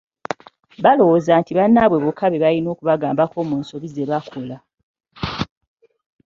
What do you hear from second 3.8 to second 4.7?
ze bakola.